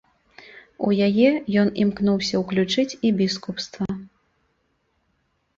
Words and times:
У 0.85 0.93
яе 1.07 1.27
ён 1.63 1.67
імкнуўся 1.83 2.35
ўключыць 2.45 2.97
і 2.97 3.13
біскупства. 3.21 3.93